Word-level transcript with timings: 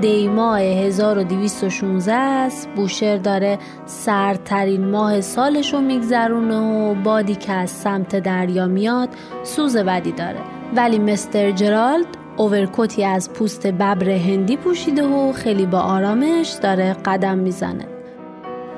دیماه 0.00 0.60
1216 0.60 2.12
است. 2.12 2.68
بوشهر 2.76 3.16
داره 3.16 3.58
سردترین 3.86 4.90
ماه 4.90 5.20
سالش 5.20 5.74
رو 5.74 5.80
میگذرونه 5.80 6.56
و 6.56 6.94
بادی 6.94 7.34
که 7.34 7.52
از 7.52 7.70
سمت 7.70 8.16
دریا 8.16 8.66
میاد 8.66 9.08
سوز 9.42 9.76
بدی 9.76 10.12
داره. 10.12 10.40
ولی 10.76 10.98
مستر 10.98 11.50
جرالد 11.50 12.06
اوورکوتی 12.36 13.04
از 13.04 13.32
پوست 13.32 13.66
ببر 13.66 14.10
هندی 14.10 14.56
پوشیده 14.56 15.06
و 15.06 15.32
خیلی 15.32 15.66
با 15.66 15.80
آرامش 15.80 16.58
داره 16.62 16.96
قدم 17.04 17.38
می‌زنه. 17.38 17.86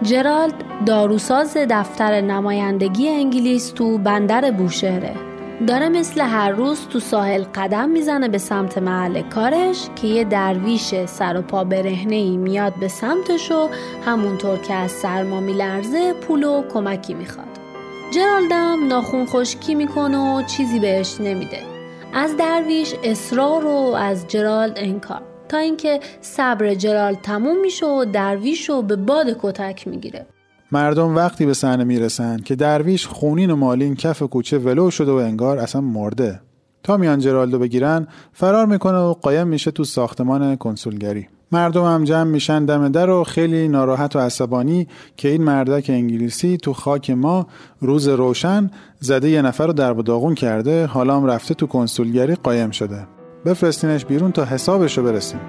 جرالد 0.02 0.54
داروساز 0.86 1.56
دفتر 1.70 2.20
نمایندگی 2.20 3.08
انگلیس 3.08 3.70
تو 3.70 3.98
بندر 3.98 4.50
بوشهره. 4.50 5.27
داره 5.66 5.88
مثل 5.88 6.20
هر 6.20 6.50
روز 6.50 6.86
تو 6.88 7.00
ساحل 7.00 7.44
قدم 7.54 7.88
می‌زنه 7.88 8.28
به 8.28 8.38
سمت 8.38 8.78
محل 8.78 9.22
کارش 9.22 9.88
که 9.96 10.06
یه 10.06 10.24
درویش 10.24 10.94
سر 11.04 11.36
و 11.36 11.42
پا 11.42 11.64
برهنه 11.64 12.14
ای 12.14 12.36
میاد 12.36 12.74
به 12.80 12.88
سمتش 12.88 13.50
و 13.52 13.68
همونطور 14.06 14.58
که 14.58 14.74
از 14.74 14.90
سرما 14.90 15.40
میلرزه 15.40 16.12
پول 16.12 16.44
و 16.44 16.62
کمکی 16.72 17.14
می‌خواد. 17.14 17.46
جرالدم 18.14 18.88
ناخون 18.88 19.26
خشکی 19.26 19.74
می‌کنه 19.74 20.18
و 20.18 20.42
چیزی 20.42 20.80
بهش 20.80 21.20
نمیده. 21.20 21.58
از 22.14 22.36
درویش 22.36 22.94
اصرار 23.04 23.66
و 23.66 23.94
از 23.94 24.28
جرالد 24.28 24.78
انکار. 24.78 25.22
تا 25.48 25.58
اینکه 25.58 26.00
صبر 26.20 26.74
جرالد 26.74 27.20
تموم 27.22 27.60
میشه 27.60 27.86
و 27.86 28.04
درویش 28.04 28.68
رو 28.68 28.82
به 28.82 28.96
باد 28.96 29.36
کتک 29.42 29.88
می‌گیره. 29.88 30.26
مردم 30.72 31.16
وقتی 31.16 31.46
به 31.46 31.54
صحنه 31.54 31.84
می‌رسن 31.84 32.36
که 32.36 32.54
درویش 32.54 33.06
خونین 33.06 33.50
و 33.50 33.56
مالین 33.56 33.94
کف 33.94 34.22
کوچه 34.22 34.58
ولو 34.58 34.90
شده 34.90 35.12
و 35.12 35.14
انگار 35.14 35.58
اصلا 35.58 35.80
مرده. 35.80 36.40
تا 36.82 36.96
میان 36.96 37.18
جرالدو 37.18 37.58
بگیرن 37.58 38.06
فرار 38.32 38.66
می‌کنه 38.66 38.98
و 38.98 39.12
قایم 39.12 39.46
میشه 39.48 39.70
تو 39.70 39.84
ساختمان 39.84 40.56
کنسولگری. 40.56 41.28
مردم 41.52 41.84
هم 41.84 42.04
جمع 42.04 42.30
میشن 42.30 42.64
دم 42.64 42.88
در 42.88 43.10
و 43.10 43.24
خیلی 43.24 43.68
ناراحت 43.68 44.16
و 44.16 44.18
عصبانی 44.18 44.88
که 45.16 45.28
این 45.28 45.42
مردک 45.42 45.86
انگلیسی 45.88 46.56
تو 46.56 46.72
خاک 46.72 47.10
ما 47.10 47.46
روز 47.80 48.08
روشن 48.08 48.70
زده 49.00 49.30
یه 49.30 49.42
نفر 49.42 49.66
رو 49.66 49.72
در 49.72 49.92
داغون 49.92 50.34
کرده 50.34 50.86
حالا 50.86 51.16
هم 51.16 51.26
رفته 51.26 51.54
تو 51.54 51.66
کنسولگری 51.66 52.34
قایم 52.34 52.70
شده. 52.70 53.06
بفرستینش 53.44 54.04
بیرون 54.04 54.32
تا 54.32 54.44
حسابش 54.44 54.98
رو 54.98 55.04
برسیم. 55.04 55.40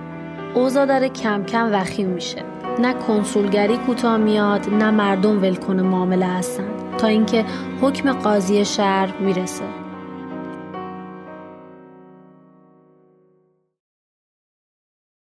اوضاع 0.55 0.85
داره 0.85 1.09
کم 1.09 1.43
کم 1.43 1.69
وخیم 1.73 2.07
میشه. 2.07 2.58
نه 2.79 2.93
کنسولگری 2.93 3.77
کوتاه 3.77 4.17
میاد 4.17 4.69
نه 4.69 4.91
مردم 4.91 5.41
ولکن 5.41 5.79
معامله 5.79 6.25
هستن. 6.25 6.67
تا 6.97 7.07
اینکه 7.07 7.45
حکم 7.81 8.13
قاضی 8.13 8.65
شهر 8.65 9.13
می‌رسه. 9.19 9.88